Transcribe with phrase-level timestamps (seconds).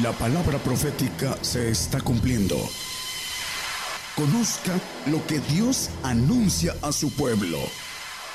[0.00, 2.56] La palabra profética se está cumpliendo.
[4.16, 4.72] Conozca
[5.10, 7.58] lo que Dios anuncia a su pueblo.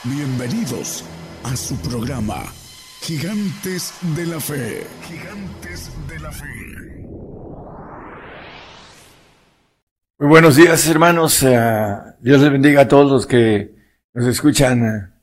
[0.04, 1.04] Bienvenidos
[1.43, 2.43] a su programa,
[3.02, 4.86] Gigantes de la Fe.
[5.02, 6.46] Gigantes de la Fe.
[10.20, 11.42] Muy buenos días, hermanos.
[11.42, 11.58] Eh,
[12.20, 13.74] Dios les bendiga a todos los que
[14.14, 15.16] nos escuchan eh,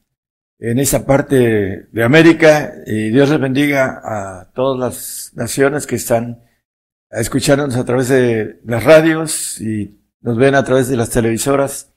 [0.59, 6.43] en esa parte de América y Dios les bendiga a todas las naciones que están
[7.11, 11.93] escuchándonos a través de las radios y nos ven a través de las televisoras.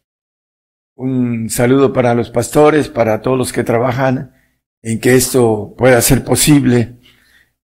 [0.95, 4.33] Un saludo para los pastores, para todos los que trabajan
[4.81, 6.97] en que esto pueda ser posible.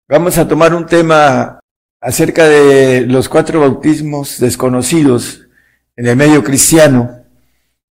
[0.07, 1.59] Vamos a tomar un tema
[1.99, 5.47] acerca de los cuatro bautismos desconocidos
[5.95, 7.25] en el medio cristiano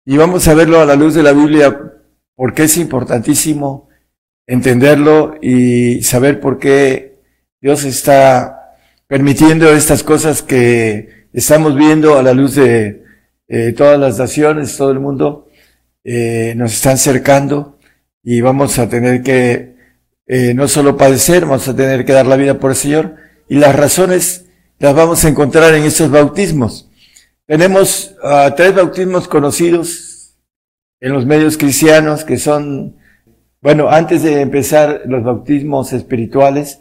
[0.04, 1.92] y vamos a verlo a la luz de la Biblia
[2.42, 3.88] porque es importantísimo
[4.48, 7.20] entenderlo y saber por qué
[7.60, 8.74] Dios está
[9.06, 13.04] permitiendo estas cosas que estamos viendo a la luz de
[13.46, 15.46] eh, todas las naciones, todo el mundo,
[16.02, 17.78] eh, nos están cercando
[18.24, 19.76] y vamos a tener que
[20.26, 23.14] eh, no solo padecer, vamos a tener que dar la vida por el Señor
[23.48, 24.46] y las razones
[24.80, 26.90] las vamos a encontrar en estos bautismos.
[27.46, 30.11] Tenemos uh, tres bautismos conocidos
[31.02, 32.96] en los medios cristianos que son,
[33.60, 36.80] bueno, antes de empezar los bautismos espirituales,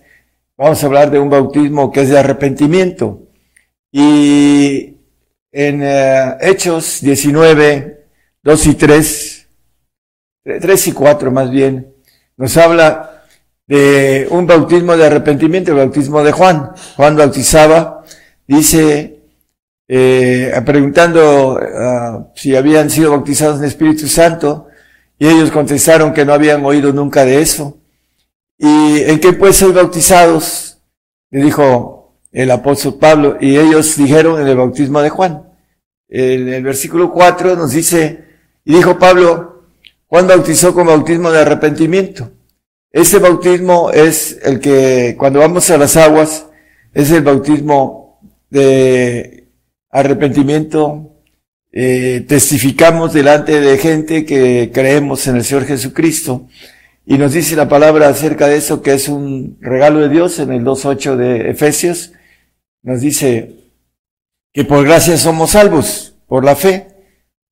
[0.56, 3.24] vamos a hablar de un bautismo que es de arrepentimiento.
[3.92, 4.96] Y
[5.52, 8.06] en eh, Hechos 19,
[8.44, 9.48] 2 y 3,
[10.44, 11.92] 3 y 4 más bien,
[12.38, 13.24] nos habla
[13.66, 16.74] de un bautismo de arrepentimiento, el bautismo de Juan.
[16.96, 18.04] Juan bautizaba,
[18.46, 19.21] dice
[19.94, 24.68] eh, preguntando uh, si habían sido bautizados en Espíritu Santo,
[25.20, 27.78] y ellos contestaron que no habían oído nunca de eso.
[28.58, 30.78] ¿Y en qué pues ser bautizados?
[31.30, 35.44] Le dijo el apóstol Pablo, y ellos dijeron en el bautismo de Juan.
[36.08, 38.24] En el versículo 4 nos dice,
[38.64, 39.66] y dijo Pablo,
[40.08, 42.32] Juan bautizó con bautismo de arrepentimiento.
[42.94, 46.46] Este bautismo es el que cuando vamos a las aguas,
[46.94, 49.41] es el bautismo de
[49.92, 51.12] arrepentimiento,
[51.72, 56.48] eh, testificamos delante de gente que creemos en el Señor Jesucristo.
[57.06, 60.52] Y nos dice la palabra acerca de eso que es un regalo de Dios en
[60.52, 62.14] el 2.8 de Efesios.
[62.84, 63.56] Nos dice
[64.54, 66.88] que por gracia somos salvos, por la fe,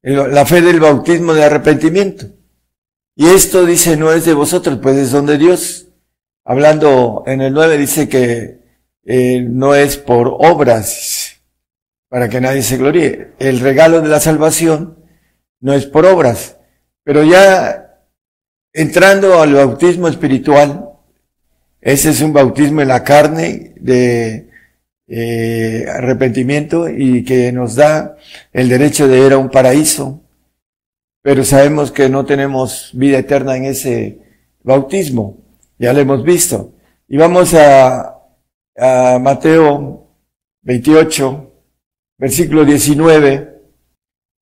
[0.02, 2.28] la fe del bautismo de arrepentimiento.
[3.16, 5.88] Y esto dice no es de vosotros, pues es don de Dios.
[6.46, 8.60] Hablando en el 9 dice que
[9.06, 11.29] eh, no es por obras,
[12.10, 13.30] para que nadie se gloríe.
[13.40, 14.98] El regalo de la salvación
[15.62, 16.58] no es por obras,
[17.04, 18.02] pero ya
[18.74, 20.90] entrando al bautismo espiritual,
[21.82, 24.50] ese es un bautismo en la carne de
[25.08, 28.16] eh, arrepentimiento y que nos da
[28.54, 30.22] el derecho de ir a un paraíso,
[31.22, 34.20] pero sabemos que no tenemos vida eterna en ese
[34.62, 35.38] bautismo,
[35.78, 36.74] ya lo hemos visto.
[37.08, 38.18] Y vamos a,
[39.20, 40.08] Mateo
[40.62, 41.49] 28,
[42.20, 43.62] versículo 19,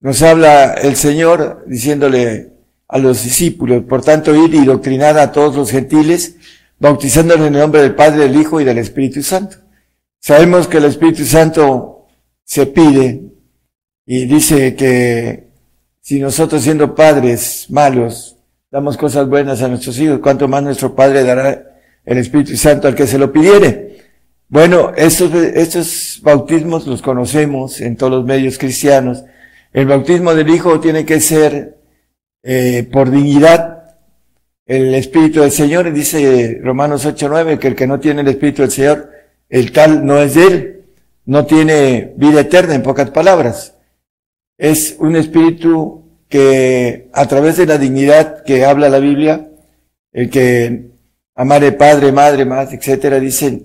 [0.02, 2.52] nos habla el Señor diciéndole
[2.88, 6.36] a los discípulos, por tanto, ir y doctrinar a todos los gentiles,
[6.80, 9.58] bautizándolos en el nombre del Padre, del Hijo y del Espíritu Santo.
[10.20, 12.08] Sabemos que el Espíritu Santo
[12.44, 13.24] se pide
[14.06, 15.52] y dice que
[16.02, 18.38] si nosotros siendo padres malos
[18.72, 22.96] damos cosas buenas a nuestros hijos, cuánto más nuestro Padre dará el Espíritu Santo al
[22.96, 23.87] que se lo pidiere.
[24.50, 29.26] Bueno, estos, estos bautismos los conocemos en todos los medios cristianos.
[29.74, 31.78] El bautismo del Hijo tiene que ser
[32.44, 33.98] eh, por dignidad.
[34.66, 38.72] El Espíritu del Señor, dice Romanos 8.9, que el que no tiene el Espíritu del
[38.72, 39.12] Señor,
[39.50, 40.86] el tal no es de él,
[41.26, 43.76] no tiene vida eterna, en pocas palabras.
[44.58, 49.50] Es un espíritu que a través de la dignidad que habla la Biblia,
[50.14, 50.92] el que
[51.36, 53.62] amare padre, madre, más, etcétera, dice,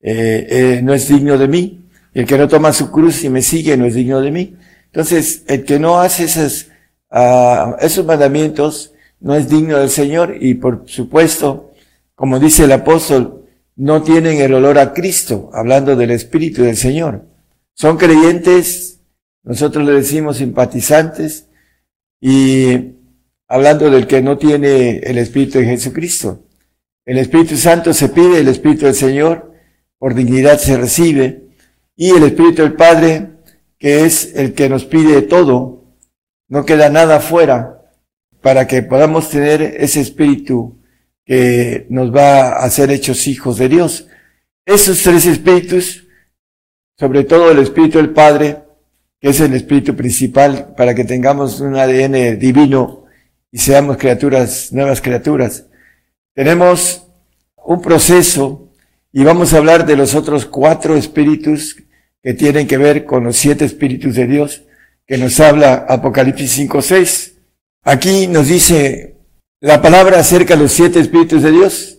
[0.00, 1.84] eh, eh, no es digno de mí.
[2.14, 4.56] El que no toma su cruz y me sigue no es digno de mí.
[4.86, 6.68] Entonces, el que no hace esos,
[7.10, 11.72] uh, esos mandamientos no es digno del Señor y por supuesto,
[12.14, 13.44] como dice el apóstol,
[13.76, 17.26] no tienen el olor a Cristo, hablando del Espíritu del Señor.
[17.74, 19.00] Son creyentes,
[19.44, 21.46] nosotros le decimos simpatizantes,
[22.20, 22.94] y
[23.46, 26.42] hablando del que no tiene el Espíritu de Jesucristo.
[27.04, 29.47] El Espíritu Santo se pide, el Espíritu del Señor,
[29.98, 31.48] por dignidad se recibe,
[31.96, 33.30] y el Espíritu del Padre,
[33.78, 35.84] que es el que nos pide todo,
[36.48, 37.82] no queda nada fuera
[38.40, 40.78] para que podamos tener ese Espíritu
[41.28, 44.08] que nos va a hacer hechos hijos de Dios.
[44.64, 46.06] esos tres espíritus,
[46.98, 48.62] sobre todo el espíritu del Padre,
[49.20, 53.04] que es el espíritu principal para que tengamos un ADN divino
[53.50, 55.66] y seamos criaturas, nuevas criaturas.
[56.34, 57.06] Tenemos
[57.56, 58.67] un proceso
[59.12, 61.76] y vamos a hablar de los otros cuatro espíritus
[62.22, 64.62] que tienen que ver con los siete espíritus de Dios
[65.06, 67.32] que nos habla Apocalipsis 5.6.
[67.82, 69.16] Aquí nos dice
[69.60, 71.98] la palabra acerca de los siete espíritus de Dios.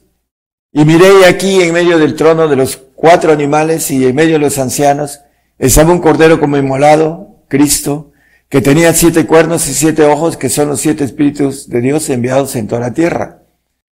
[0.72, 4.40] Y miré aquí en medio del trono de los cuatro animales y en medio de
[4.40, 5.22] los ancianos
[5.58, 8.12] estaba un cordero como inmolado, Cristo,
[8.48, 12.56] que tenía siete cuernos y siete ojos, que son los siete espíritus de Dios enviados
[12.56, 13.44] en toda la tierra.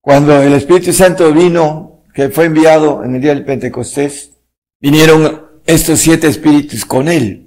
[0.03, 4.33] Cuando el Espíritu Santo vino, que fue enviado en el día del Pentecostés,
[4.81, 7.47] vinieron estos siete espíritus con él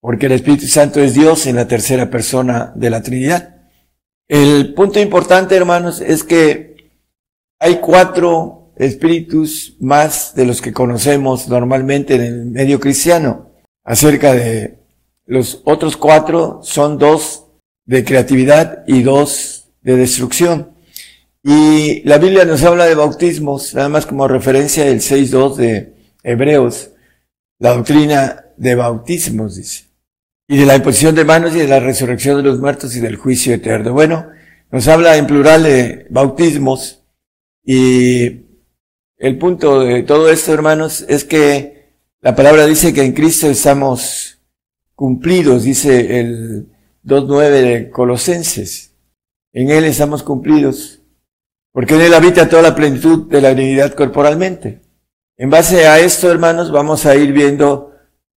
[0.00, 3.56] porque el Espíritu Santo es Dios en la tercera persona de la Trinidad.
[4.28, 6.76] El punto importante, hermanos, es que
[7.58, 13.50] hay cuatro espíritus más de los que conocemos normalmente en el medio cristiano.
[13.84, 14.78] Acerca de
[15.26, 17.44] los otros cuatro son dos
[17.84, 20.70] de creatividad y dos de destrucción.
[21.42, 26.90] Y la Biblia nos habla de bautismos, nada más como referencia el 6.2 de Hebreos,
[27.58, 29.90] la doctrina de bautismos, dice
[30.50, 33.14] y de la imposición de manos y de la resurrección de los muertos y del
[33.14, 33.92] juicio eterno.
[33.92, 34.26] Bueno,
[34.72, 37.04] nos habla en plural de bautismos
[37.64, 38.46] y
[39.16, 44.40] el punto de todo esto, hermanos, es que la palabra dice que en Cristo estamos
[44.96, 46.66] cumplidos, dice el
[47.04, 48.96] 2.9 de Colosenses.
[49.52, 50.99] En Él estamos cumplidos,
[51.72, 54.80] porque en Él habita toda la plenitud de la divinidad corporalmente.
[55.36, 57.92] En base a esto, hermanos, vamos a ir viendo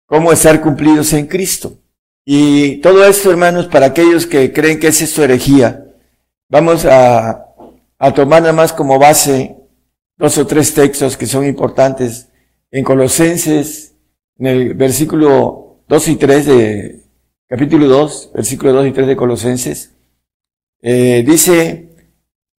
[0.06, 1.78] cómo estar cumplidos en Cristo.
[2.25, 5.86] Y todo esto, hermanos, para aquellos que creen que es esto herejía,
[6.50, 7.45] vamos a,
[7.98, 9.56] a tomar nada más como base
[10.18, 12.30] dos o tres textos que son importantes.
[12.69, 13.95] En Colosenses,
[14.38, 17.00] en el versículo 2 y 3 de
[17.48, 19.92] capítulo 2, versículo 2 y 3 de Colosenses,
[20.81, 21.90] eh, dice,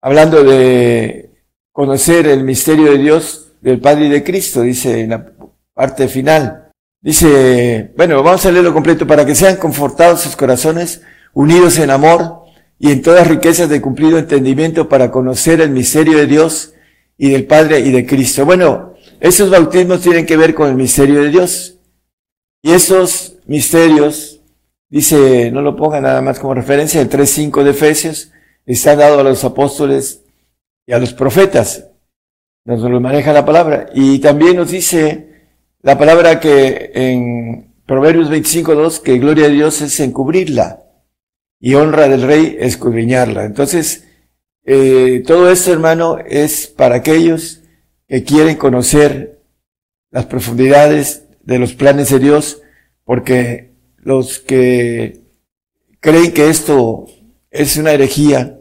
[0.03, 1.31] hablando de
[1.73, 5.33] conocer el misterio de Dios, del Padre y de Cristo, dice en la
[5.73, 6.63] parte final,
[7.03, 11.03] Dice, bueno, vamos a leerlo completo, para que sean confortados sus corazones,
[11.33, 12.45] unidos en amor
[12.79, 16.75] y en todas riquezas de cumplido entendimiento para conocer el misterio de Dios
[17.19, 18.45] y del Padre y de Cristo.
[18.45, 21.79] Bueno, esos bautismos tienen que ver con el misterio de Dios.
[22.63, 24.41] Y esos misterios,
[24.89, 28.31] dice, no lo ponga nada más como referencia, el 3.5 de Efesios,
[28.67, 30.23] está dado a los apóstoles
[30.87, 31.88] y a los profetas.
[32.64, 33.91] Nos lo maneja la palabra.
[33.94, 35.32] Y también nos dice,
[35.82, 40.85] la palabra que en Proverbios 25.2, que gloria de Dios es encubrirla
[41.59, 43.44] y honra del rey escudriñarla.
[43.44, 44.06] Entonces,
[44.65, 47.62] eh, todo esto, hermano, es para aquellos
[48.06, 49.41] que quieren conocer
[50.11, 52.62] las profundidades de los planes de Dios,
[53.05, 55.20] porque los que
[56.00, 57.06] creen que esto
[57.53, 58.59] es una herejía,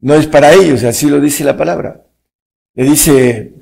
[0.00, 2.04] no es para ellos, así lo dice la palabra.
[2.74, 3.52] Le dice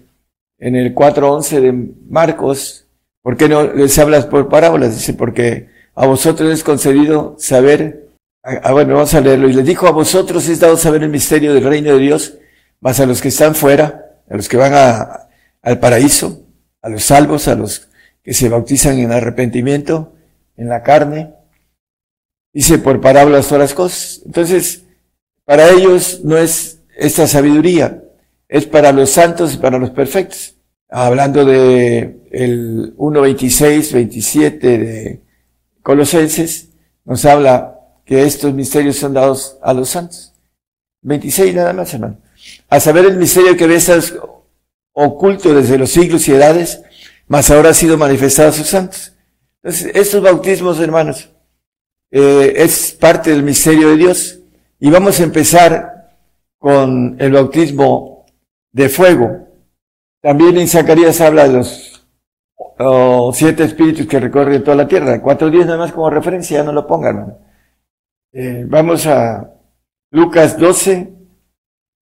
[0.59, 1.73] en el 4.11 de
[2.09, 2.89] Marcos,
[3.29, 4.95] ¿Por qué no les hablas por parábolas?
[4.95, 8.09] Dice, porque a vosotros es concedido saber,
[8.43, 11.11] ah, ah, bueno, vamos a leerlo, y les dijo, a vosotros es dado saber el
[11.11, 12.39] misterio del reino de Dios,
[12.81, 15.29] más a los que están fuera, a los que van a,
[15.61, 16.43] al paraíso,
[16.81, 17.89] a los salvos, a los
[18.23, 20.15] que se bautizan en arrepentimiento,
[20.57, 21.35] en la carne.
[22.59, 24.21] Dice, por parábolas todas las cosas.
[24.27, 24.83] Entonces,
[25.45, 28.03] para ellos no es esta sabiduría,
[28.49, 30.57] es para los santos y para los perfectos
[30.89, 35.23] hablando de el 1.26, 27 de
[35.83, 36.71] Colosenses,
[37.05, 40.35] nos habla que estos misterios son dados a los santos.
[41.03, 42.19] 26 nada más, hermano.
[42.69, 44.15] A saber el misterio que ves
[44.93, 46.81] oculto desde los siglos y edades,
[47.29, 49.13] mas ahora ha sido manifestado a sus santos.
[49.63, 51.31] Entonces, estos bautismos, hermanos,
[52.11, 54.41] eh, es parte del misterio de Dios.
[54.81, 56.17] Y vamos a empezar
[56.59, 58.27] con el bautismo
[58.73, 59.49] de fuego.
[60.21, 62.07] También en Zacarías habla de los
[63.33, 65.21] siete espíritus que recorren toda la tierra.
[65.21, 67.37] Cuatro días nada más como referencia, no lo pongan.
[68.33, 69.53] Eh, vamos a
[70.11, 71.13] Lucas 12,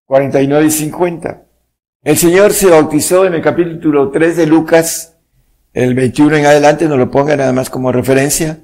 [0.04, 1.42] 49 y 50.
[2.02, 5.16] El Señor se bautizó en el capítulo 3 de Lucas,
[5.72, 8.60] el 21 en adelante, no lo pongan nada más como referencia.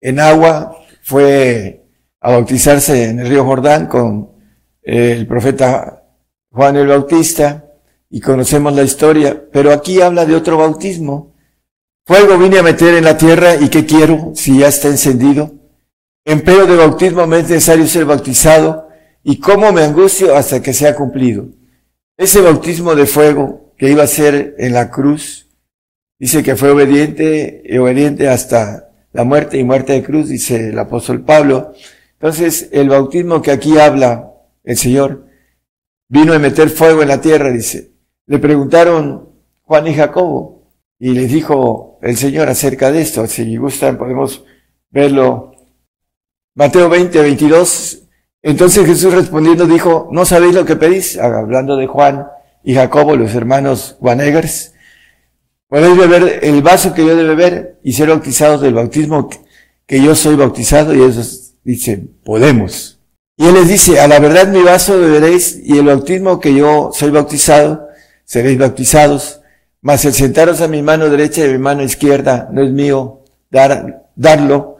[0.00, 1.84] En agua fue
[2.20, 4.30] a bautizarse en el río Jordán con
[4.82, 6.04] el profeta
[6.50, 7.64] Juan el Bautista
[8.10, 11.34] y conocemos la historia, pero aquí habla de otro bautismo.
[12.04, 15.52] Fuego vine a meter en la tierra y ¿qué quiero si ya está encendido?
[16.24, 18.88] Empero de bautismo me es necesario ser bautizado
[19.22, 21.46] y cómo me angustio hasta que sea cumplido.
[22.16, 25.42] Ese bautismo de fuego que iba a ser en la cruz
[26.22, 30.78] Dice que fue obediente y obediente hasta la muerte y muerte de cruz, dice el
[30.78, 31.72] apóstol Pablo.
[32.14, 34.32] Entonces, el bautismo que aquí habla
[34.64, 35.26] el Señor
[36.08, 37.92] vino a meter fuego en la tierra, dice.
[38.26, 39.30] Le preguntaron
[39.62, 43.26] Juan y Jacobo y les dijo el Señor acerca de esto.
[43.26, 44.44] Si gustan, podemos
[44.90, 45.52] verlo.
[46.54, 48.02] Mateo 20, 22.
[48.42, 51.18] Entonces Jesús respondiendo dijo, ¿no sabéis lo que pedís?
[51.18, 52.26] Hablando de Juan
[52.62, 54.71] y Jacobo, los hermanos Juanegers.
[55.72, 59.30] Podéis beber el vaso que yo de beber y ser bautizados del bautismo
[59.86, 60.94] que yo soy bautizado.
[60.94, 63.00] Y ellos dicen, podemos.
[63.38, 66.90] Y él les dice, a la verdad mi vaso beberéis y el bautismo que yo
[66.92, 67.88] soy bautizado,
[68.26, 69.40] seréis bautizados.
[69.80, 73.24] Mas el sentaros a mi mano derecha y a mi mano izquierda no es mío
[73.50, 74.76] dar, darlo,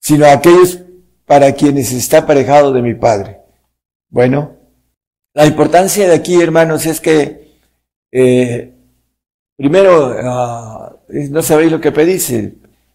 [0.00, 0.80] sino a aquellos
[1.24, 3.40] para quienes está aparejado de mi Padre.
[4.10, 4.54] Bueno,
[5.32, 7.56] la importancia de aquí, hermanos, es que
[8.12, 8.75] eh,
[9.56, 12.32] Primero, uh, no sabéis lo que pedís.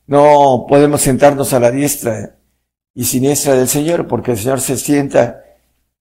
[0.08, 2.36] No podemos sentarnos a la diestra
[2.94, 5.44] y siniestra del Señor, porque el Señor se sienta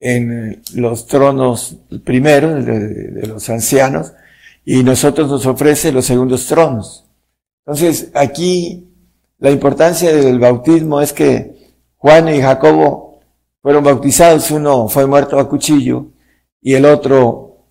[0.00, 4.12] en los tronos primeros de, de los ancianos
[4.64, 7.06] y nosotros nos ofrece los segundos tronos.
[7.64, 8.88] Entonces, aquí
[9.38, 13.20] la importancia del bautismo es que Juan y Jacobo
[13.62, 16.06] fueron bautizados, uno fue muerto a cuchillo
[16.62, 17.66] y el otro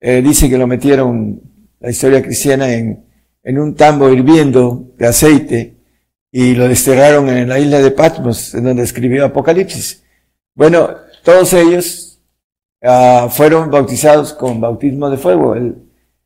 [0.00, 1.40] eh, dice que lo metieron
[1.82, 3.04] la historia cristiana en,
[3.58, 5.76] un tambo hirviendo de aceite
[6.30, 10.04] y lo desterraron en la isla de Patmos, en donde escribió Apocalipsis.
[10.54, 10.90] Bueno,
[11.24, 12.20] todos ellos
[12.82, 15.56] uh, fueron bautizados con bautismo de fuego.
[15.56, 15.76] El,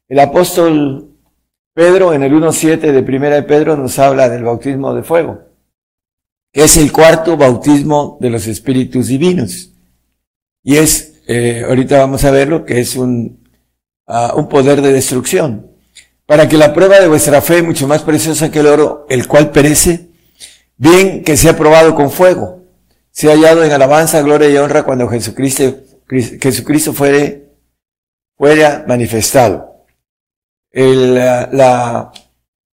[0.08, 1.10] el apóstol
[1.74, 5.40] Pedro, en el 1.7 de Primera de Pedro, nos habla del bautismo de fuego,
[6.52, 9.72] que es el cuarto bautismo de los espíritus divinos.
[10.62, 13.45] Y es, eh, ahorita vamos a verlo, que es un
[14.06, 15.70] un poder de destrucción,
[16.26, 19.50] para que la prueba de vuestra fe, mucho más preciosa que el oro, el cual
[19.50, 20.08] perece,
[20.76, 22.62] bien que sea probado con fuego,
[23.10, 25.76] sea hallado en alabanza, gloria y honra cuando Jesucristo,
[26.08, 27.52] Jesucristo fuere,
[28.36, 29.84] fuera manifestado.
[30.70, 32.12] El, la,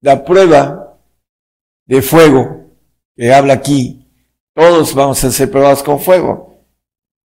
[0.00, 0.98] la prueba
[1.86, 2.62] de fuego
[3.14, 4.02] que habla aquí,
[4.54, 6.66] todos vamos a ser probados con fuego.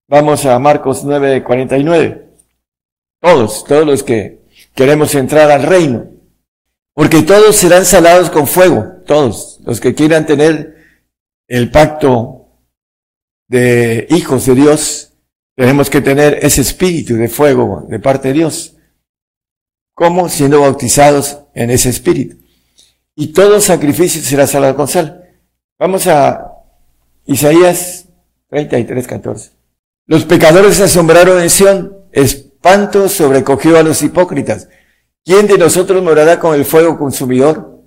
[0.09, 2.24] Vamos a Marcos 9:49.
[3.25, 4.43] Todos, todos los que
[4.75, 6.11] queremos entrar al reino.
[6.93, 10.77] Porque todos serán salados con fuego, todos los que quieran tener
[11.49, 12.51] el pacto
[13.49, 15.15] de hijos de Dios,
[15.57, 18.77] tenemos que tener ese espíritu de fuego de parte de Dios.
[19.95, 20.29] ¿Cómo?
[20.29, 22.37] Siendo bautizados en ese espíritu.
[23.15, 25.31] Y todo sacrificio será salado con sal.
[25.79, 26.59] Vamos a
[27.25, 28.07] Isaías
[28.51, 29.51] 33, 14.
[30.09, 31.97] Los pecadores se asombraron en Sion,
[32.65, 34.71] espanto sobrecogió a los hipócritas.
[35.23, 37.83] ¿Quién de nosotros morará con el fuego consumidor?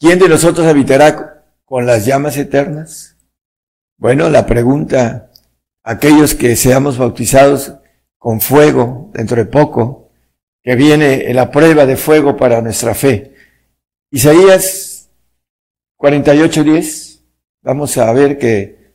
[0.00, 3.18] ¿Quién de nosotros habitará con las llamas eternas?
[3.98, 5.30] Bueno, la pregunta,
[5.82, 7.74] aquellos que seamos bautizados
[8.16, 10.10] con fuego dentro de poco,
[10.62, 13.34] que viene la prueba de fuego para nuestra fe.
[14.10, 15.10] Isaías
[15.98, 17.20] 48:10,
[17.60, 18.94] vamos a ver que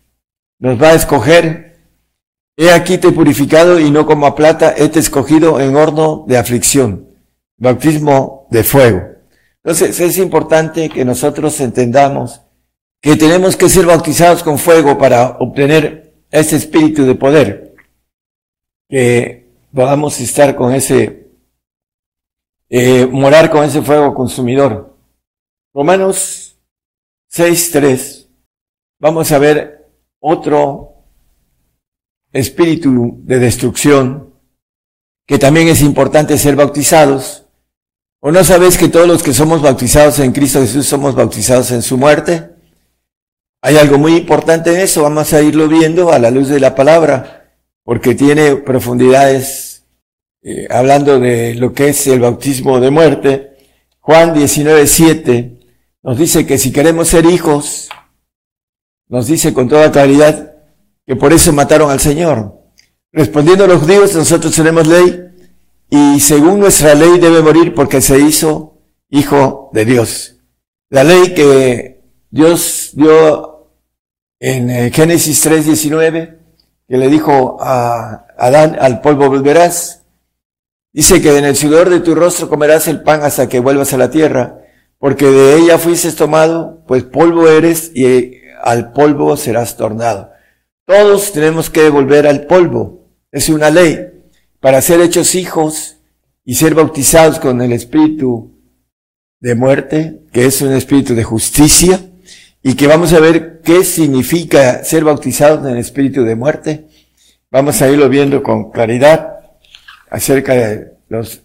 [0.58, 1.69] nos va a escoger
[2.62, 6.26] He aquí te he purificado y no como a plata, he te escogido en horno
[6.28, 7.08] de aflicción,
[7.56, 9.02] bautismo de fuego.
[9.64, 12.42] Entonces es importante que nosotros entendamos
[13.00, 17.76] que tenemos que ser bautizados con fuego para obtener ese espíritu de poder,
[18.90, 21.30] que podamos estar con ese,
[22.68, 24.98] eh, morar con ese fuego consumidor.
[25.74, 26.60] Romanos
[27.32, 28.28] 6.3,
[29.00, 29.88] vamos a ver
[30.20, 30.99] otro
[32.32, 34.34] espíritu de destrucción,
[35.26, 37.46] que también es importante ser bautizados.
[38.20, 41.82] ¿O no sabéis que todos los que somos bautizados en Cristo Jesús somos bautizados en
[41.82, 42.50] su muerte?
[43.62, 46.76] Hay algo muy importante en eso, vamos a irlo viendo a la luz de la
[46.76, 49.84] palabra, porque tiene profundidades
[50.42, 53.58] eh, hablando de lo que es el bautismo de muerte.
[54.00, 55.60] Juan 19,
[56.04, 57.90] nos dice que si queremos ser hijos,
[59.10, 60.59] nos dice con toda claridad,
[61.10, 62.54] que por eso mataron al Señor.
[63.12, 65.20] Respondiendo los judíos, nosotros tenemos ley
[65.90, 68.78] y según nuestra ley debe morir porque se hizo
[69.10, 70.36] hijo de Dios.
[70.92, 73.72] La ley que Dios dio
[74.40, 76.38] en eh, Génesis 3:19,
[76.88, 80.04] que le dijo a Adán, al polvo volverás.
[80.94, 83.98] Dice que en el sudor de tu rostro comerás el pan hasta que vuelvas a
[83.98, 84.60] la tierra,
[85.00, 90.38] porque de ella fuiste tomado, pues polvo eres y al polvo serás tornado.
[90.90, 93.12] Todos tenemos que volver al polvo.
[93.32, 94.08] Es una ley
[94.60, 95.98] para ser hechos hijos
[96.44, 98.60] y ser bautizados con el Espíritu
[99.40, 102.00] de muerte, que es un espíritu de justicia,
[102.64, 106.88] y que vamos a ver qué significa ser bautizados en el espíritu de muerte.
[107.52, 109.42] Vamos a irlo viendo con claridad
[110.10, 111.44] acerca de los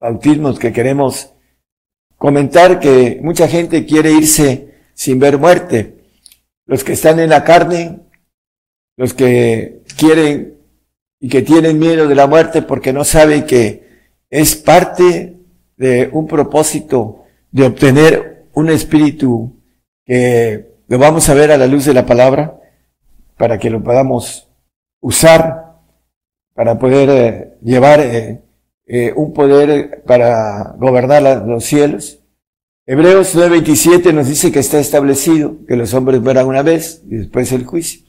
[0.00, 1.34] bautismos que queremos
[2.16, 5.98] comentar, que mucha gente quiere irse sin ver muerte.
[6.64, 8.07] Los que están en la carne,
[8.98, 10.58] los que quieren
[11.20, 13.88] y que tienen miedo de la muerte porque no saben que
[14.28, 15.36] es parte
[15.76, 19.56] de un propósito de obtener un espíritu
[20.04, 22.58] que lo vamos a ver a la luz de la palabra
[23.36, 24.48] para que lo podamos
[25.00, 25.76] usar
[26.54, 28.42] para poder eh, llevar eh,
[28.84, 32.18] eh, un poder para gobernar los cielos.
[32.84, 37.52] Hebreos 9:27 nos dice que está establecido que los hombres mueran una vez y después
[37.52, 38.07] el juicio.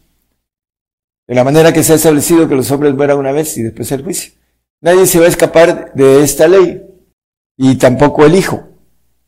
[1.30, 3.92] De la manera que se ha establecido que los hombres mueran una vez y después
[3.92, 4.34] el juicio.
[4.82, 6.82] Nadie se va a escapar de esta ley
[7.56, 8.68] y tampoco el Hijo.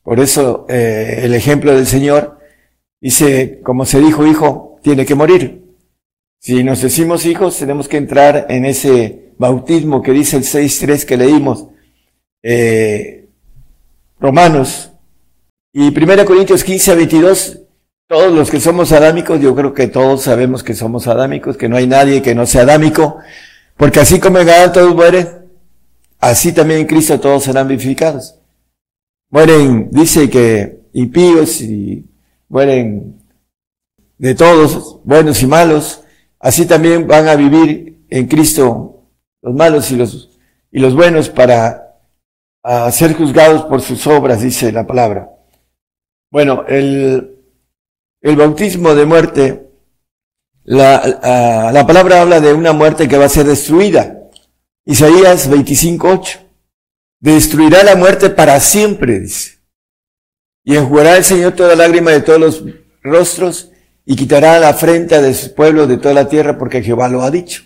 [0.01, 2.39] Por eso eh, el ejemplo del Señor
[2.99, 5.63] dice, como se dijo hijo, tiene que morir.
[6.39, 11.17] Si nos decimos hijos, tenemos que entrar en ese bautismo que dice el 6.3 que
[11.17, 11.67] leímos.
[12.41, 13.27] Eh,
[14.19, 14.91] Romanos
[15.71, 17.60] y 1 Corintios 15 a 22,
[18.11, 21.77] todos los que somos adámicos, yo creo que todos sabemos que somos adámicos, que no
[21.77, 23.19] hay nadie que no sea adámico,
[23.77, 25.45] porque así como en Adán todos mueren,
[26.19, 28.35] así también en Cristo todos serán vivificados.
[29.29, 32.05] Mueren, dice que impíos y
[32.49, 33.15] mueren
[34.17, 36.03] de todos, buenos y malos,
[36.37, 39.05] así también van a vivir en Cristo
[39.41, 40.37] los malos y los,
[40.69, 41.95] y los buenos para
[42.91, 45.29] ser juzgados por sus obras, dice la palabra.
[46.29, 47.40] Bueno, el,
[48.21, 49.67] el bautismo de muerte,
[50.63, 54.29] la, la palabra habla de una muerte que va a ser destruida.
[54.85, 56.39] Isaías 25.8.
[57.19, 59.59] Destruirá la muerte para siempre, dice.
[60.63, 62.63] Y enjugará el Señor toda lágrima de todos los
[63.01, 63.71] rostros
[64.05, 67.31] y quitará la afrenta de su pueblo de toda la tierra porque Jehová lo ha
[67.31, 67.63] dicho.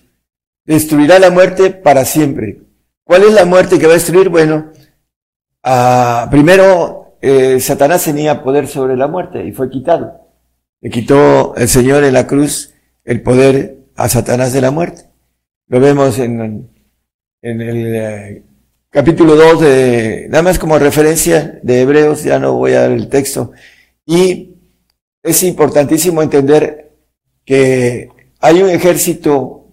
[0.66, 2.62] Destruirá la muerte para siempre.
[3.04, 4.30] ¿Cuál es la muerte que va a destruir?
[4.30, 4.72] Bueno,
[5.64, 10.25] ah, primero eh, Satanás tenía poder sobre la muerte y fue quitado.
[10.86, 15.10] Le quitó el Señor en la cruz el poder a Satanás de la muerte.
[15.66, 16.70] Lo vemos en,
[17.42, 18.44] el eh,
[18.92, 23.10] capítulo 2 de, nada más como referencia de Hebreos, ya no voy a dar el
[23.10, 23.52] texto.
[24.06, 24.58] Y
[25.24, 26.92] es importantísimo entender
[27.44, 29.72] que hay un ejército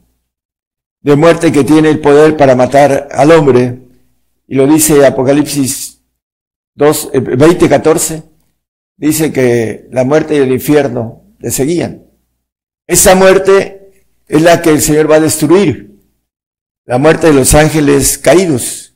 [1.03, 3.81] de muerte que tiene el poder para matar al hombre,
[4.49, 6.03] y lo dice Apocalipsis
[6.75, 8.32] 2, 20, 14,
[8.97, 12.07] dice que la muerte y el infierno le seguían.
[12.87, 13.91] Esa muerte
[14.29, 15.93] es la que el Señor va a destruir
[16.85, 18.95] la muerte de los ángeles caídos.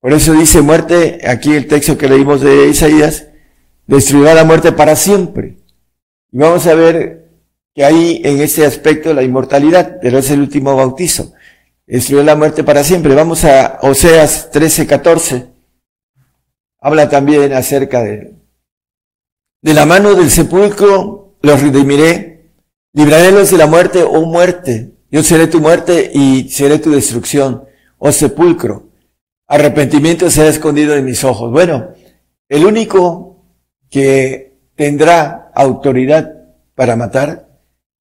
[0.00, 3.26] Por eso dice muerte, aquí el texto que leímos de Isaías,
[3.86, 5.58] destruirá la muerte para siempre.
[6.32, 7.30] Y vamos a ver
[7.74, 11.32] que hay en este aspecto la inmortalidad, pero es el último bautizo.
[11.86, 13.14] Destruirá la muerte para siempre.
[13.14, 15.46] Vamos a Oseas 13, 14.
[16.80, 18.39] Habla también acerca de,
[19.62, 22.50] de la mano del sepulcro los redimiré,
[22.92, 27.64] librarélos de la muerte, oh muerte, yo seré tu muerte y seré tu destrucción,
[27.98, 28.90] oh sepulcro.
[29.46, 31.50] Arrepentimiento será escondido en mis ojos.
[31.50, 31.88] Bueno,
[32.48, 33.44] el único
[33.90, 36.32] que tendrá autoridad
[36.74, 37.48] para matar,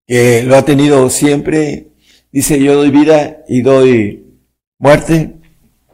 [0.05, 1.87] que lo ha tenido siempre,
[2.31, 4.37] dice yo doy vida y doy
[4.77, 5.35] muerte.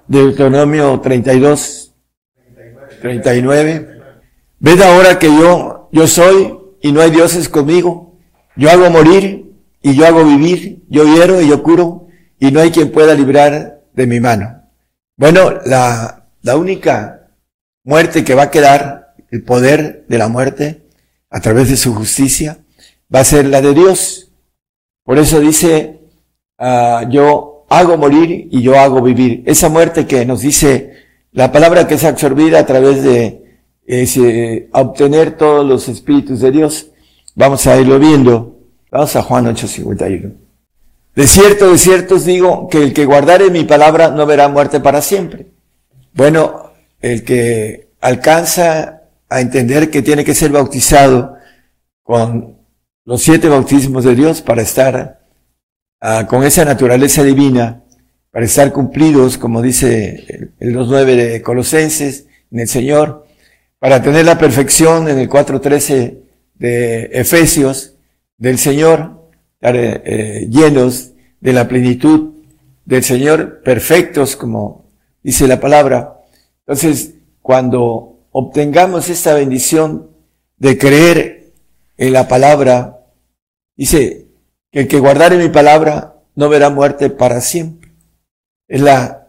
[0.08, 1.95] Deuteronomio 32,
[3.01, 3.94] 39.
[4.60, 8.18] Ved ahora que yo, yo soy y no hay dioses conmigo.
[8.56, 12.08] Yo hago morir y yo hago vivir, yo hiero y yo curo,
[12.39, 14.63] y no hay quien pueda librar de mi mano.
[15.18, 17.30] Bueno, la, la única
[17.84, 20.86] muerte que va a quedar, el poder de la muerte,
[21.30, 22.60] a través de su justicia,
[23.13, 24.32] va a ser la de Dios.
[25.04, 26.00] Por eso dice,
[26.60, 29.44] uh, yo hago morir y yo hago vivir.
[29.46, 33.44] Esa muerte que nos dice la palabra que es absorbida a través de
[33.86, 36.88] ese, obtener todos los espíritus de Dios,
[37.36, 38.60] vamos a irlo viendo.
[38.91, 40.34] Vamos a Juan 8:51.
[41.15, 44.80] De cierto, de cierto os digo que el que guardare mi palabra no verá muerte
[44.80, 45.48] para siempre.
[46.13, 46.71] Bueno,
[47.02, 51.36] el que alcanza a entender que tiene que ser bautizado
[52.04, 52.58] con
[53.06, 55.21] los siete bautismos de Dios para estar
[56.02, 57.84] uh, con esa naturaleza divina,
[58.32, 63.25] para estar cumplidos, como dice el 2.9 de Colosenses, en el Señor,
[63.86, 66.17] para tener la perfección en el 4.13
[66.56, 67.93] de Efesios,
[68.36, 69.30] del Señor,
[69.62, 72.34] eh, llenos de la plenitud
[72.84, 74.88] del Señor, perfectos, como
[75.21, 76.19] dice la palabra.
[76.62, 80.10] Entonces, cuando obtengamos esta bendición
[80.58, 81.52] de creer
[81.95, 83.02] en la palabra,
[83.76, 84.26] dice
[84.71, 87.91] que el que guardare mi palabra no verá muerte para siempre.
[88.67, 89.28] Es la,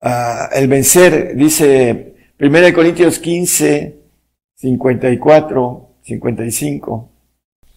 [0.00, 3.98] uh, el vencer, dice 1 Corintios 15,
[4.54, 7.10] 54, 55.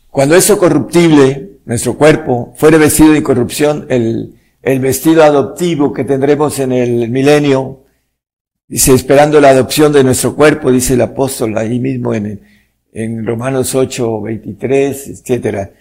[0.09, 6.59] Cuando eso corruptible, nuestro cuerpo, fuere vestido de incorrupción, el, el vestido adoptivo que tendremos
[6.59, 7.85] en el milenio,
[8.67, 12.41] dice, esperando la adopción de nuestro cuerpo, dice el apóstol ahí mismo en,
[12.93, 15.71] en Romanos 8, 23, etcétera.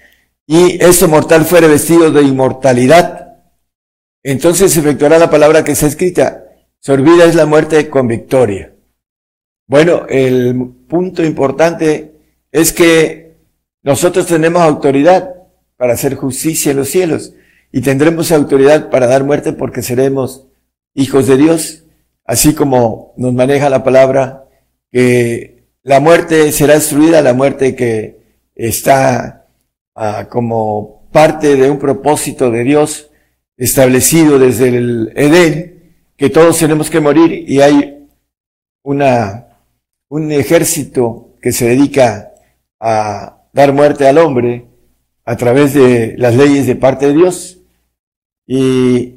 [0.46, 3.42] Y ese mortal fuere vestido de inmortalidad.
[4.22, 6.49] Entonces se efectuará la palabra que está escrita.
[6.80, 8.74] Sorbida es la muerte con victoria.
[9.66, 10.56] Bueno, el
[10.88, 12.14] punto importante
[12.50, 13.36] es que
[13.82, 15.34] nosotros tenemos autoridad
[15.76, 17.34] para hacer justicia en los cielos
[17.70, 20.46] y tendremos autoridad para dar muerte porque seremos
[20.94, 21.84] hijos de Dios,
[22.24, 24.46] así como nos maneja la palabra
[24.90, 28.20] que la muerte será destruida, la muerte que
[28.54, 29.46] está
[29.94, 33.10] ah, como parte de un propósito de Dios
[33.56, 35.79] establecido desde el Edén,
[36.20, 38.06] que todos tenemos que morir y hay
[38.82, 39.46] una,
[40.10, 42.32] un ejército que se dedica
[42.78, 44.66] a dar muerte al hombre
[45.24, 47.60] a través de las leyes de parte de Dios.
[48.46, 49.14] Y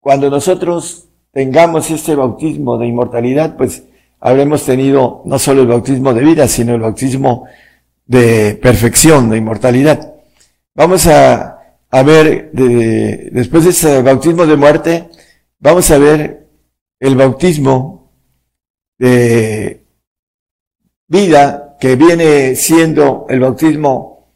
[0.00, 3.84] cuando nosotros tengamos este bautismo de inmortalidad, pues
[4.20, 7.46] habremos tenido no solo el bautismo de vida, sino el bautismo
[8.04, 10.12] de perfección, de inmortalidad.
[10.74, 11.58] Vamos a,
[11.90, 15.08] a ver, de, después de ese bautismo de muerte,
[15.58, 16.48] vamos a ver
[17.00, 18.12] el bautismo
[18.98, 19.84] de
[21.08, 24.32] vida que viene siendo el bautismo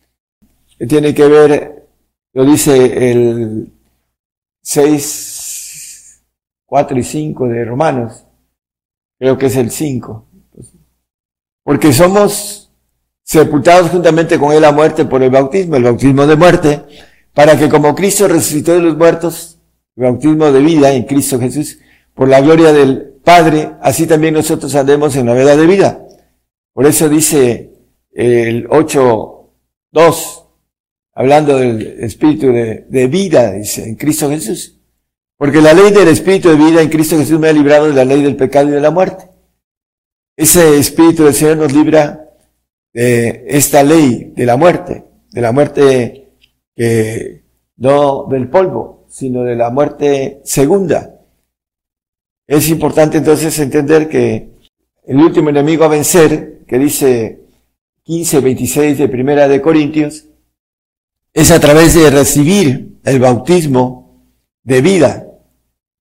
[0.79, 1.89] que tiene que ver,
[2.35, 3.73] lo dice el
[4.63, 6.23] 6,
[6.67, 8.25] 4 y 5 de Romanos,
[9.19, 10.27] creo que es el 5.
[11.65, 12.71] Porque somos
[13.25, 16.85] sepultados juntamente con él a muerte por el bautismo, el bautismo de muerte,
[17.35, 19.58] para que como Cristo resucitó de los muertos,
[19.99, 21.81] el bautismo de vida en Cristo Jesús,
[22.15, 26.07] por la gloria del Padre, así también nosotros andemos en novedad de vida.
[26.73, 27.73] Por eso dice
[28.13, 29.51] el 8,
[29.91, 30.45] 2,
[31.15, 34.79] hablando del espíritu de, de, vida, dice, en Cristo Jesús.
[35.37, 38.05] Porque la ley del espíritu de vida en Cristo Jesús me ha librado de la
[38.05, 39.29] ley del pecado y de la muerte.
[40.37, 42.31] Ese espíritu del Señor nos libra
[42.93, 46.35] de esta ley de la muerte, de la muerte
[46.77, 47.45] que
[47.77, 51.15] no del polvo, sino de la muerte segunda.
[52.47, 54.51] Es importante entonces entender que
[55.07, 57.41] el último enemigo a vencer, que dice
[58.05, 60.27] 15, 26 de Primera de Corintios,
[61.33, 64.25] es a través de recibir el bautismo
[64.63, 65.27] de vida.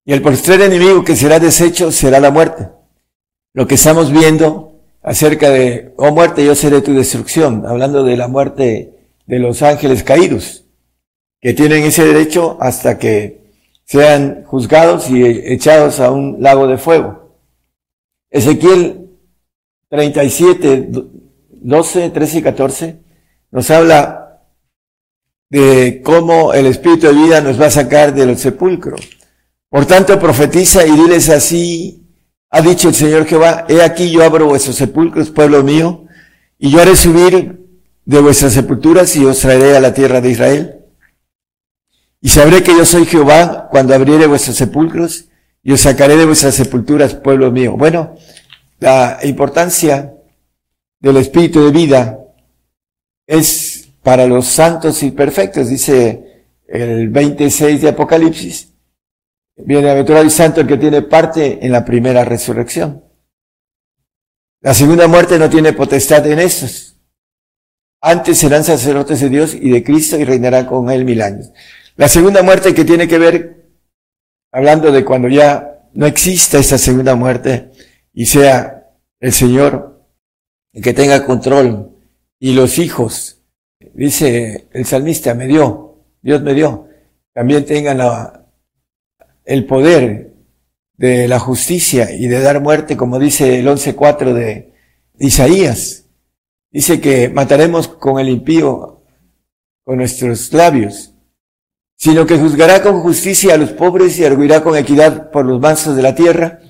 [0.04, 2.68] Y el postrer enemigo que será deshecho será la muerte.
[3.52, 8.28] Lo que estamos viendo acerca de, oh muerte, yo seré tu destrucción, hablando de la
[8.28, 8.94] muerte
[9.26, 10.64] de los ángeles caídos,
[11.40, 13.52] que tienen ese derecho hasta que
[13.84, 17.38] sean juzgados y echados a un lago de fuego.
[18.30, 19.10] Ezequiel
[19.88, 20.88] 37,
[21.50, 23.02] 12, 13 y 14
[23.50, 24.42] nos habla
[25.50, 28.96] de cómo el Espíritu de vida nos va a sacar del sepulcro.
[29.70, 32.06] Por tanto, profetiza y diles así,
[32.50, 36.04] ha dicho el Señor Jehová, he aquí yo abro vuestros sepulcros, pueblo mío,
[36.58, 37.66] y yo haré subir
[38.04, 40.77] de vuestras sepulturas y os traeré a la tierra de Israel.
[42.20, 45.28] Y sabré que yo soy Jehová cuando abriere vuestros sepulcros
[45.62, 47.76] y os sacaré de vuestras sepulturas, pueblo mío.
[47.76, 48.16] Bueno,
[48.80, 50.14] la importancia
[51.00, 52.18] del Espíritu de vida
[53.26, 58.72] es para los santos y perfectos, dice el 26 de Apocalipsis.
[59.56, 63.04] Bienaventurado y santo el que tiene parte en la primera resurrección.
[64.60, 66.96] La segunda muerte no tiene potestad en estos.
[68.00, 71.50] Antes serán sacerdotes de Dios y de Cristo y reinarán con él mil años.
[71.98, 73.70] La segunda muerte que tiene que ver,
[74.52, 77.72] hablando de cuando ya no exista esa segunda muerte
[78.12, 80.00] y sea el Señor
[80.72, 81.90] el que tenga control
[82.38, 83.42] y los hijos
[83.94, 86.86] dice el salmista, me dio, Dios me dio,
[87.32, 88.46] también tengan la,
[89.44, 90.34] el poder
[90.96, 94.72] de la justicia y de dar muerte, como dice el 11.4 de
[95.18, 96.04] Isaías.
[96.70, 99.02] Dice que mataremos con el impío,
[99.82, 101.14] con nuestros labios,
[101.98, 105.96] sino que juzgará con justicia a los pobres y arguirá con equidad por los mansos
[105.96, 106.60] de la tierra,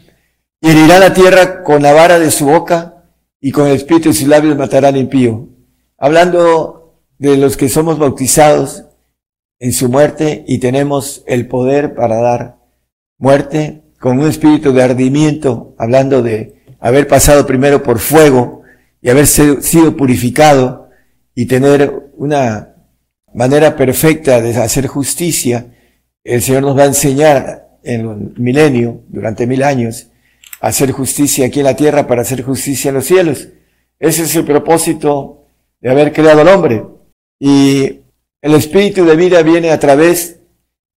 [0.60, 3.04] y herirá la tierra con la vara de su boca,
[3.38, 5.50] y con el espíritu de sus labios matará al impío.
[5.98, 8.86] Hablando de los que somos bautizados
[9.58, 12.58] en su muerte y tenemos el poder para dar
[13.18, 18.62] muerte con un espíritu de ardimiento, hablando de haber pasado primero por fuego
[19.02, 20.88] y haber sido purificado
[21.34, 22.77] y tener una
[23.34, 25.66] manera perfecta de hacer justicia,
[26.24, 30.08] el Señor nos va a enseñar en el milenio, durante mil años,
[30.60, 33.48] a hacer justicia aquí en la tierra para hacer justicia en los cielos.
[33.98, 35.44] Ese es el propósito
[35.80, 36.84] de haber creado al hombre.
[37.38, 38.00] Y
[38.42, 40.40] el espíritu de vida viene a través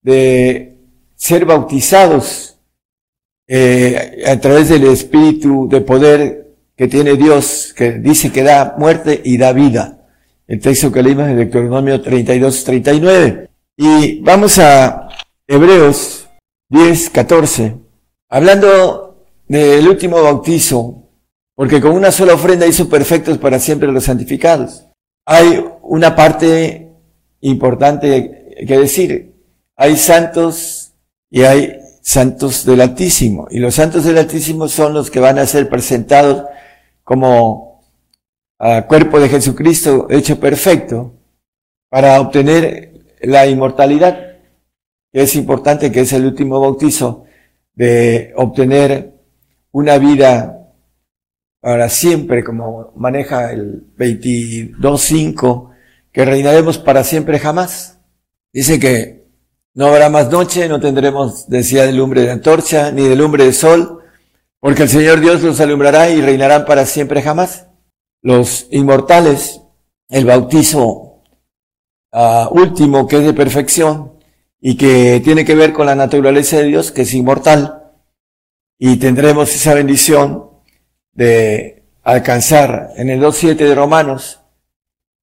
[0.02, 0.78] de
[1.16, 2.50] ser bautizados
[3.52, 9.20] eh, a través del espíritu de poder que tiene Dios, que dice que da muerte
[9.24, 9.99] y da vida.
[10.50, 13.52] El texto que leímos en Deuteronomio 32, 39.
[13.78, 15.08] Y vamos a
[15.48, 16.28] Hebreos
[16.70, 17.76] 10, 14.
[18.30, 21.04] Hablando del último bautizo,
[21.54, 24.88] porque con una sola ofrenda hizo perfectos para siempre los santificados.
[25.24, 26.94] Hay una parte
[27.42, 29.36] importante que decir.
[29.76, 30.94] Hay santos
[31.30, 33.48] y hay santos del Altísimo.
[33.52, 36.46] Y los santos del Altísimo son los que van a ser presentados
[37.04, 37.69] como
[38.60, 41.16] a cuerpo de Jesucristo hecho perfecto
[41.90, 44.38] para obtener la inmortalidad.
[45.12, 47.24] Es importante que es el último bautizo
[47.74, 49.14] de obtener
[49.72, 50.56] una vida
[51.62, 55.70] para siempre, como maneja el 22.5,
[56.12, 58.00] que reinaremos para siempre jamás.
[58.54, 59.26] Dice que
[59.74, 63.54] no habrá más noche, no tendremos decía de lumbre de antorcha, ni de lumbre de
[63.54, 64.04] sol,
[64.60, 67.69] porque el Señor Dios los alumbrará y reinarán para siempre jamás.
[68.22, 69.62] Los inmortales,
[70.10, 71.22] el bautizo
[72.12, 74.14] uh, último que es de perfección
[74.60, 77.92] y que tiene que ver con la naturaleza de Dios, que es inmortal,
[78.78, 80.50] y tendremos esa bendición
[81.14, 84.40] de alcanzar en el 2.7 de Romanos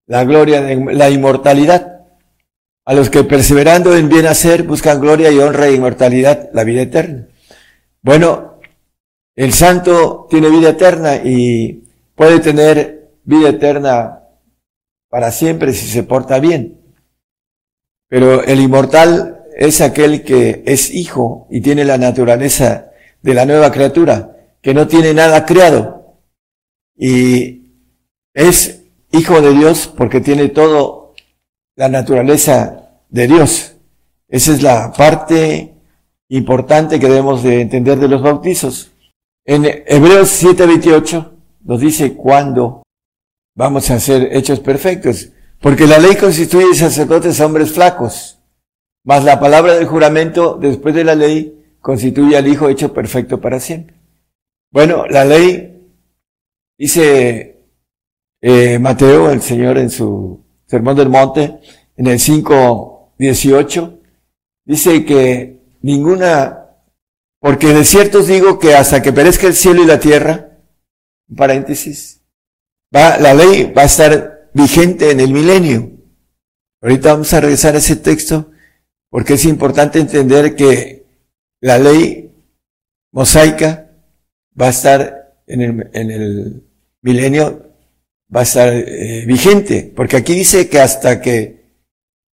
[0.06, 1.96] la gloria de la inmortalidad
[2.84, 6.82] a los que perseverando en bien hacer buscan gloria y honra e inmortalidad, la vida
[6.82, 7.26] eterna.
[8.00, 8.60] Bueno,
[9.34, 11.85] el santo tiene vida eterna y
[12.16, 14.22] puede tener vida eterna
[15.08, 16.80] para siempre si se porta bien.
[18.08, 22.90] Pero el inmortal es aquel que es hijo y tiene la naturaleza
[23.22, 26.20] de la nueva criatura, que no tiene nada creado.
[26.96, 27.72] Y
[28.34, 31.14] es hijo de Dios porque tiene todo
[31.76, 33.76] la naturaleza de Dios.
[34.28, 35.74] Esa es la parte
[36.28, 38.92] importante que debemos de entender de los bautizos.
[39.44, 41.35] En Hebreos 7:28
[41.66, 42.82] nos dice cuándo
[43.54, 45.30] vamos a ser hechos perfectos.
[45.60, 48.38] Porque la ley constituye sacerdotes hombres flacos,
[49.04, 53.58] mas la palabra del juramento después de la ley constituye al Hijo hecho perfecto para
[53.58, 53.96] siempre.
[54.70, 55.90] Bueno, la ley,
[56.78, 57.64] dice
[58.40, 61.60] eh, Mateo, el Señor en su Sermón del Monte,
[61.96, 63.98] en el 5.18,
[64.64, 66.66] dice que ninguna,
[67.40, 70.55] porque de cierto os digo que hasta que perezca el cielo y la tierra,
[71.34, 72.22] paréntesis,
[72.94, 75.92] va, la ley va a estar vigente en el milenio.
[76.82, 78.50] Ahorita vamos a regresar a ese texto
[79.10, 81.06] porque es importante entender que
[81.60, 82.32] la ley
[83.12, 83.90] mosaica
[84.60, 86.62] va a estar en el, en el
[87.02, 87.66] milenio
[88.34, 91.66] va a estar eh, vigente, porque aquí dice que hasta que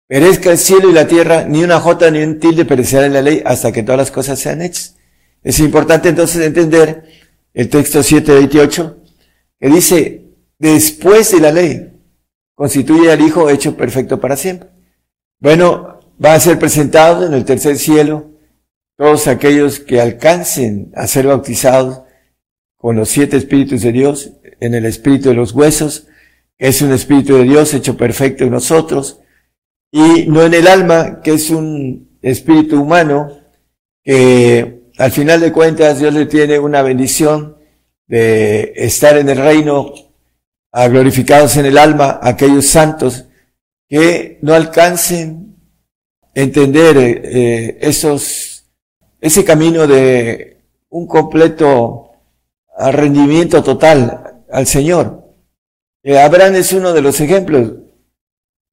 [0.08, 3.22] perezca el cielo y la tierra, ni una jota ni un tilde perecerá en la
[3.22, 4.96] ley hasta que todas las cosas sean hechas.
[5.42, 7.04] Es importante entonces entender
[7.54, 8.96] el texto 7.28,
[9.60, 10.24] que dice,
[10.58, 11.92] después de la ley,
[12.54, 14.70] constituye al Hijo hecho perfecto para siempre.
[15.40, 18.30] Bueno, va a ser presentado en el tercer cielo
[18.96, 22.02] todos aquellos que alcancen a ser bautizados
[22.76, 26.06] con los siete espíritus de Dios en el espíritu de los huesos,
[26.58, 29.20] que es un espíritu de Dios hecho perfecto en nosotros,
[29.90, 33.30] y no en el alma, que es un espíritu humano,
[34.04, 37.56] que al final de cuentas Dios le tiene una bendición
[38.06, 39.92] de estar en el reino,
[40.70, 43.24] a glorificados en el alma, aquellos santos
[43.88, 45.56] que no alcancen
[46.32, 48.70] entender eh, esos,
[49.20, 50.58] ese camino de
[50.90, 52.12] un completo
[52.78, 55.34] rendimiento total al Señor.
[56.04, 57.72] Eh, Abraham es uno de los ejemplos.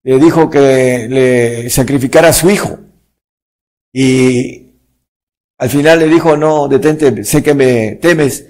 [0.03, 2.77] Le dijo que le sacrificara a su hijo.
[3.91, 4.68] Y
[5.59, 8.47] al final le dijo, no, detente, sé que me temes.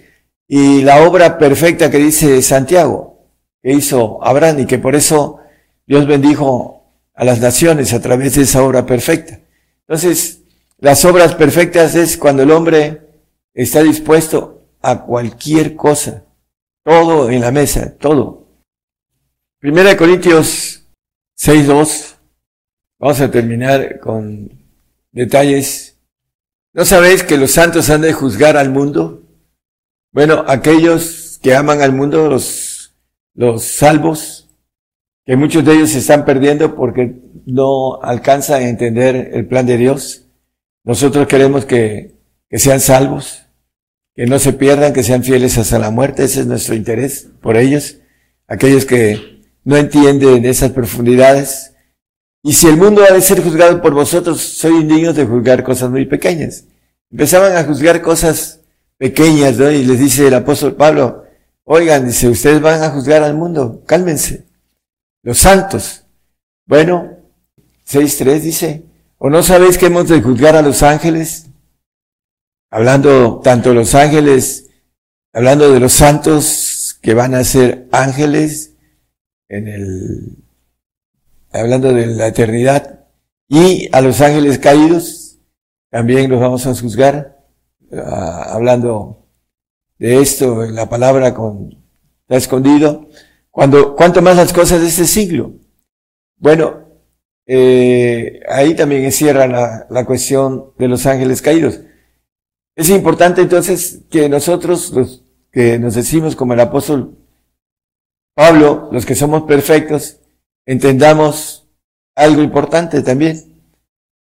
[0.48, 3.28] Y la obra perfecta que dice Santiago,
[3.62, 5.40] que hizo Abraham y que por eso
[5.86, 9.42] Dios bendijo a las naciones a través de esa obra perfecta.
[9.82, 10.44] Entonces,
[10.78, 13.02] las obras perfectas es cuando el hombre
[13.54, 16.24] está dispuesto a cualquier cosa
[16.90, 18.48] todo en la mesa, todo.
[19.60, 20.84] Primera Corintios
[21.38, 22.16] 6.2.
[22.98, 24.50] Vamos a terminar con
[25.12, 25.99] detalles.
[26.74, 29.24] ¿No sabéis que los santos han de juzgar al mundo?
[30.12, 32.96] Bueno, aquellos que aman al mundo, los,
[33.34, 34.50] los salvos,
[35.26, 39.78] que muchos de ellos se están perdiendo porque no alcanzan a entender el plan de
[39.78, 40.26] Dios.
[40.84, 42.16] Nosotros queremos que,
[42.50, 43.46] que sean salvos,
[44.16, 46.24] que no se pierdan, que sean fieles hasta la muerte.
[46.24, 47.98] Ese es nuestro interés por ellos.
[48.48, 51.74] Aquellos que no entienden esas profundidades.
[52.42, 55.90] Y si el mundo ha de ser juzgado por vosotros, soy indigno de juzgar cosas
[55.90, 56.66] muy pequeñas.
[57.12, 58.62] Empezaban a juzgar cosas
[58.98, 59.70] pequeñas, ¿no?
[59.72, 61.26] Y les dice el apóstol Pablo,
[61.64, 64.46] oigan, dice, ustedes van a juzgar al mundo, cálmense.
[65.22, 66.06] Los santos.
[66.66, 67.18] Bueno,
[67.88, 68.84] 6.3 dice,
[69.18, 71.48] ¿o no sabéis que hemos de juzgar a los ángeles?
[72.70, 74.70] Hablando tanto de los ángeles,
[75.34, 78.76] hablando de los santos que van a ser ángeles
[79.50, 80.38] en el,
[81.52, 83.06] hablando de la eternidad,
[83.48, 85.40] y a los ángeles caídos,
[85.90, 87.46] también los vamos a juzgar,
[87.92, 89.28] ah, hablando
[89.98, 91.84] de esto, en la palabra con,
[92.22, 93.10] está escondido,
[93.50, 95.54] cuando, cuanto más las cosas de este siglo.
[96.38, 96.86] Bueno,
[97.48, 101.82] eh, ahí también encierra la, la cuestión de los ángeles caídos.
[102.76, 107.18] Es importante entonces que nosotros, los que nos decimos como el apóstol
[108.36, 110.19] Pablo, los que somos perfectos,
[110.70, 111.68] entendamos
[112.16, 113.64] algo importante también.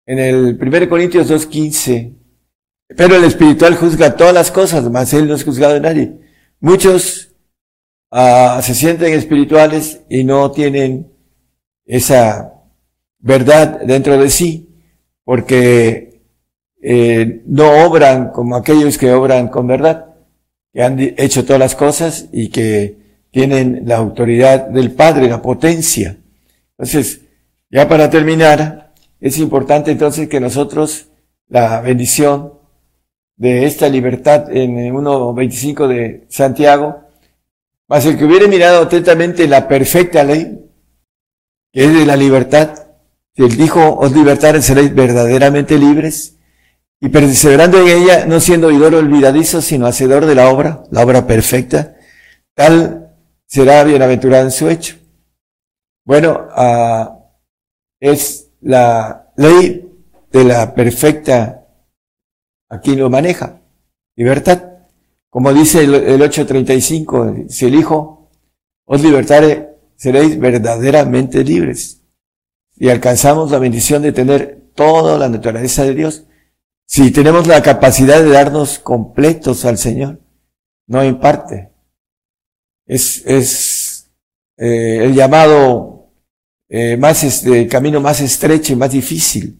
[0.05, 2.13] En el 1 Corintios 2.15,
[2.95, 6.19] pero el espiritual juzga todas las cosas, mas él no es juzgado de nadie.
[6.60, 7.34] Muchos
[8.12, 11.12] uh, se sienten espirituales y no tienen
[11.84, 12.53] esa
[13.17, 14.69] verdad dentro de sí,
[15.23, 16.21] porque
[16.79, 20.13] eh, no obran como aquellos que obran con verdad,
[20.71, 22.99] que han hecho todas las cosas y que
[23.31, 26.17] tienen la autoridad del Padre, la potencia.
[26.77, 27.21] Entonces,
[27.69, 31.07] ya para terminar, es importante entonces que nosotros
[31.47, 32.53] la bendición
[33.38, 37.03] de esta libertad en 1.25 de Santiago,
[37.88, 40.59] más el que hubiere mirado atentamente la perfecta ley,
[41.71, 42.88] que es de la libertad,
[43.35, 46.38] si él dijo, os libertares seréis verdaderamente libres,
[47.01, 51.27] y perseverando en ella, no siendo oidor olvidadizo, sino hacedor de la obra, la obra
[51.27, 51.95] perfecta,
[52.53, 53.13] tal
[53.45, 54.95] será bienaventurado en su hecho.
[56.05, 57.19] Bueno, uh,
[57.99, 59.91] es la ley
[60.31, 61.67] de la perfecta,
[62.69, 63.61] aquí lo maneja,
[64.15, 64.61] libertad.
[65.29, 68.29] Como dice el, el 8.35, si el Hijo
[68.85, 72.03] os libertare, seréis verdaderamente libres
[72.75, 76.25] y alcanzamos la bendición de tener toda la naturaleza de Dios,
[76.85, 80.19] si tenemos la capacidad de darnos completos al Señor,
[80.87, 81.71] no en parte.
[82.85, 84.11] Es, es
[84.57, 85.94] eh, el llamado
[86.69, 89.60] eh, más este camino más estrecho y más difícil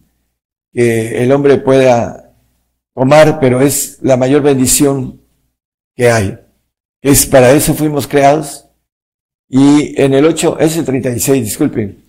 [0.72, 2.34] que el hombre pueda
[2.94, 5.20] tomar, pero es la mayor bendición
[5.94, 6.38] que hay.
[7.00, 8.66] Es para eso fuimos creados.
[9.48, 12.04] Y en el 8, es el 36, disculpen.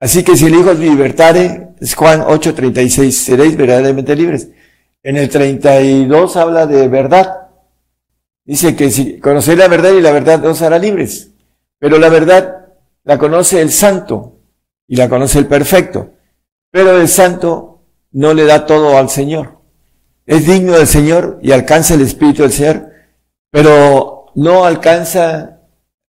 [0.00, 4.48] Así que si el Hijo os libertare, es Juan 8:36, seréis verdaderamente libres.
[5.02, 7.48] En el 32 habla de verdad.
[8.44, 11.30] Dice que si conocéis la verdad y la verdad os hará libres.
[11.78, 12.69] Pero la verdad
[13.04, 14.40] la conoce el santo
[14.86, 16.14] y la conoce el perfecto.
[16.70, 19.60] Pero el santo no le da todo al Señor.
[20.26, 22.90] Es digno del Señor y alcanza el Espíritu del Señor,
[23.50, 25.60] pero no alcanza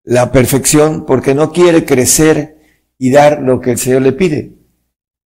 [0.03, 2.57] la perfección porque no quiere crecer
[2.97, 4.53] y dar lo que el Señor le pide.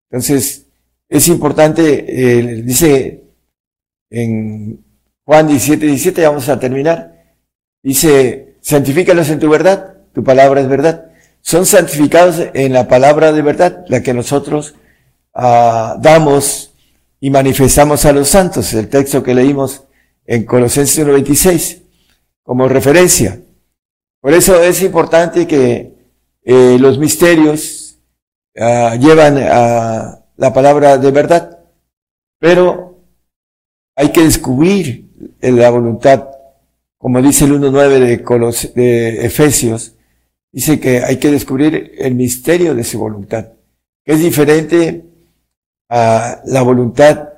[0.10, 0.68] Entonces,
[1.10, 3.24] es importante, eh, dice
[4.10, 4.84] en
[5.26, 7.36] Juan 17, 17, vamos a terminar,
[7.82, 11.13] dice, santifícalos en tu verdad, tu palabra es verdad.
[11.44, 14.76] Son santificados en la palabra de verdad, la que nosotros
[15.36, 16.74] uh, damos
[17.20, 19.84] y manifestamos a los santos, el texto que leímos
[20.26, 21.82] en Colosenses 1.26,
[22.44, 23.42] como referencia.
[24.22, 25.94] Por eso es importante que
[26.44, 28.00] eh, los misterios
[28.56, 31.60] uh, llevan a la palabra de verdad,
[32.40, 33.04] pero
[33.98, 35.10] hay que descubrir
[35.42, 36.30] la voluntad,
[36.98, 39.98] como dice el 1.9 de, de Efesios,
[40.54, 43.48] dice que hay que descubrir el misterio de su voluntad,
[44.06, 45.04] que es diferente
[45.90, 47.30] a la voluntad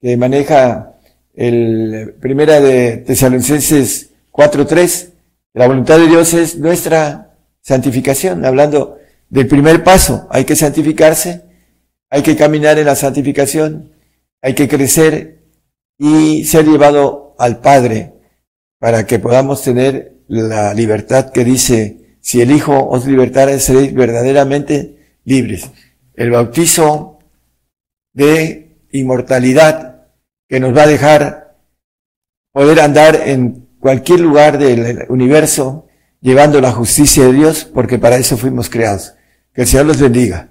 [0.00, 0.96] que maneja
[1.34, 5.10] el primera de Tesalonicenses 4.3.
[5.54, 8.98] La voluntad de Dios es nuestra santificación, hablando
[9.30, 11.42] del primer paso, hay que santificarse,
[12.10, 13.92] hay que caminar en la santificación,
[14.42, 15.44] hay que crecer
[15.96, 18.14] y ser llevado al Padre
[18.78, 25.16] para que podamos tener la libertad que dice, si el Hijo os libertara, seréis verdaderamente
[25.24, 25.68] libres.
[26.14, 27.18] El bautizo
[28.14, 30.06] de inmortalidad
[30.48, 31.58] que nos va a dejar
[32.52, 35.88] poder andar en cualquier lugar del universo,
[36.20, 39.14] llevando la justicia de Dios, porque para eso fuimos creados.
[39.52, 40.50] Que el Señor los bendiga.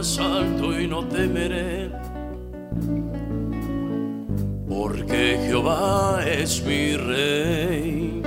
[0.00, 1.90] más alto y no temeré,
[4.66, 8.22] porque Jehová es mi rey.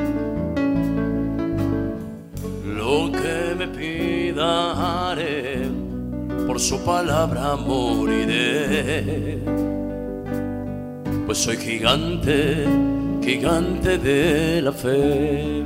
[2.64, 5.68] Lo que me pida haré,
[6.46, 9.40] por su palabra moriré.
[11.26, 12.68] Pues soy gigante,
[13.24, 15.66] gigante de la fe.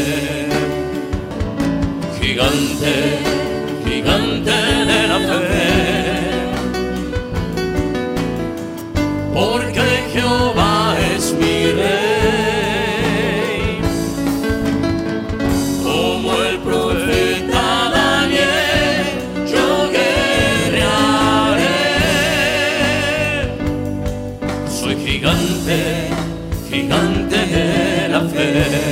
[26.81, 28.90] Gigante de la fe.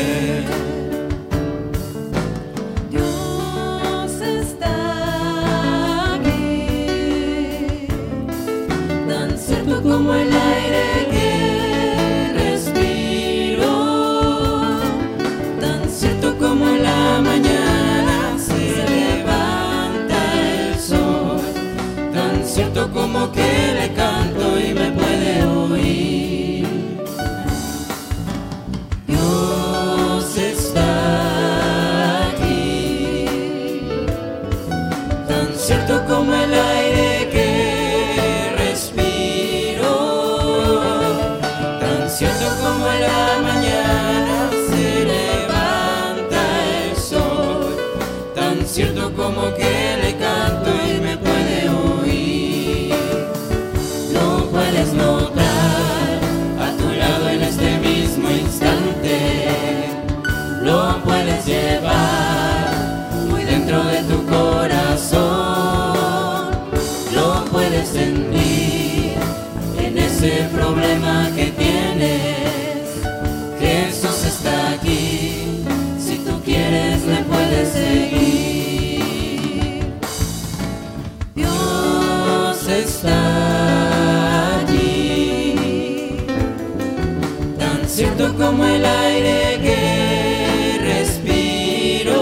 [88.40, 92.22] Como el aire que respiro,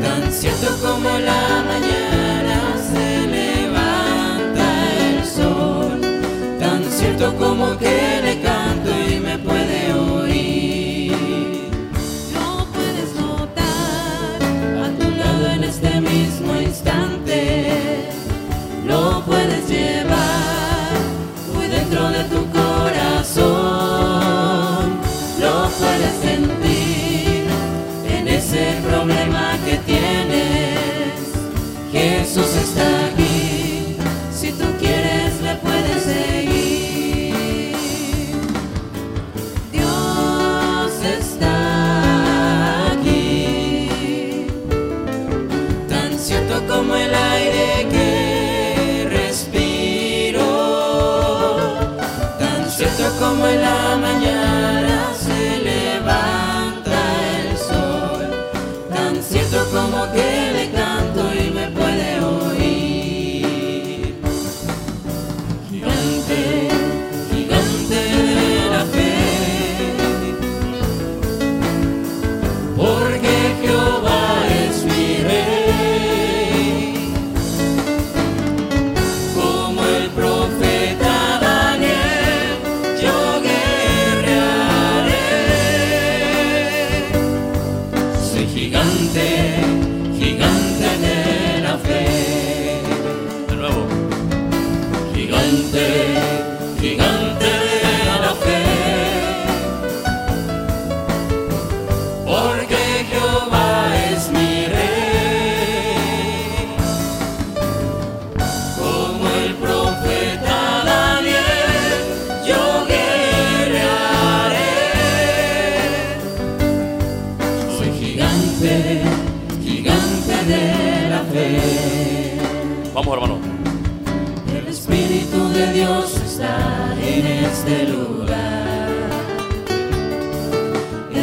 [0.00, 4.66] tan cierto como la mañana se levanta
[5.08, 6.00] el sol,
[6.60, 10.29] tan cierto como que le canto y me puede oír.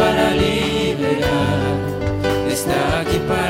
[0.00, 1.76] para liberar,
[2.48, 3.49] está aquí para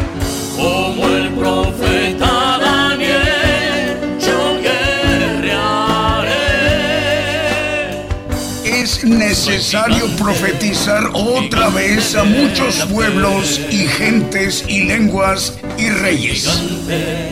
[9.31, 16.47] necesario profetizar otra vez a muchos pueblos y gentes y lenguas y reyes.
[16.49, 17.29] Gigante,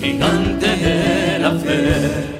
[0.00, 2.39] gigante de la fe.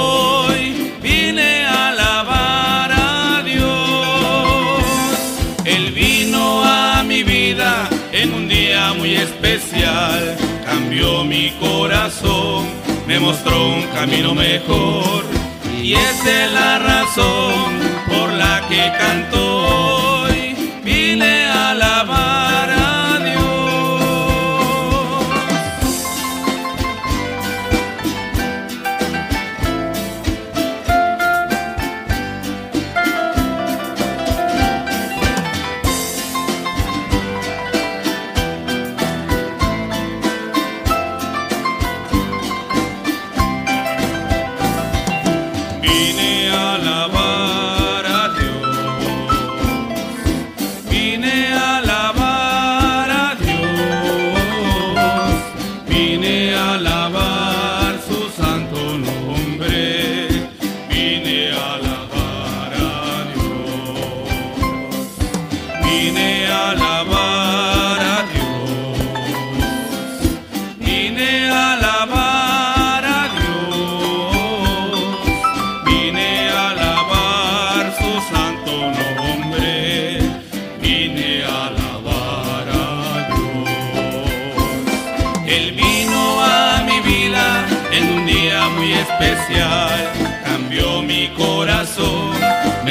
[13.11, 15.25] me mostró un camino mejor.
[15.83, 17.69] Y esa es la razón
[18.07, 19.60] por la que canto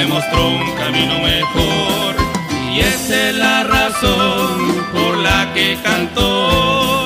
[0.01, 2.15] me mostró un camino mejor
[2.73, 6.23] y esa es la razón por la que canto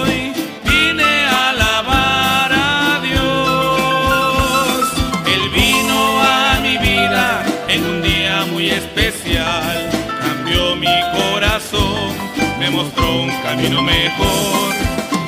[0.01, 0.31] hoy.
[0.63, 4.79] Vine a alabar a Dios.
[5.27, 9.89] Él vino a mi vida en un día muy especial.
[10.21, 12.13] Cambió mi corazón,
[12.59, 14.73] me mostró un camino mejor.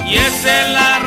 [0.06, 1.07] Y esa es la razón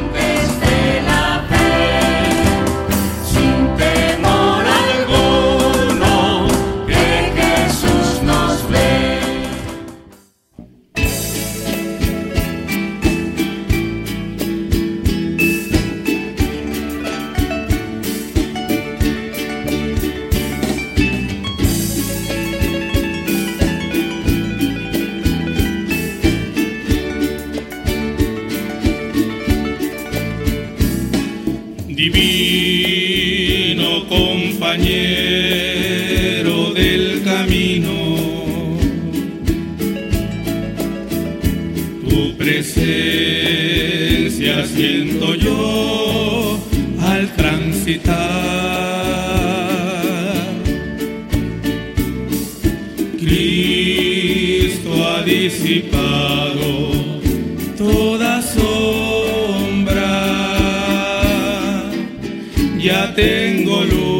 [34.61, 38.77] Compañero del camino,
[42.07, 43.43] tu presencia
[44.67, 46.59] siento yo
[46.99, 48.11] al transitar.
[53.17, 56.91] Cristo ha disipado
[57.79, 60.11] toda sombra.
[62.79, 64.10] Ya tengo luz,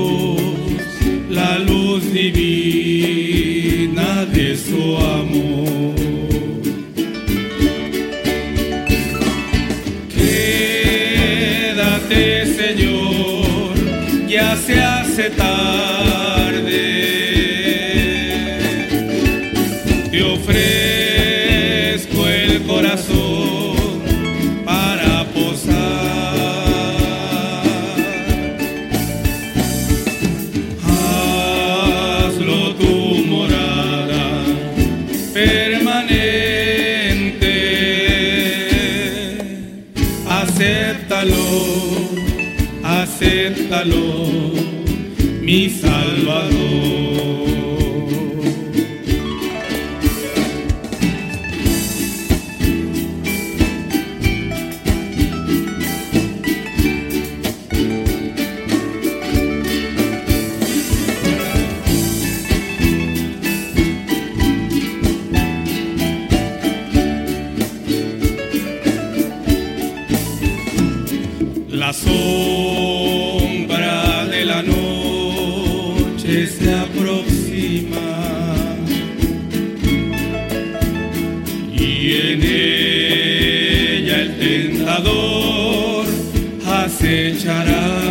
[15.12, 15.30] se
[87.11, 88.11] tentador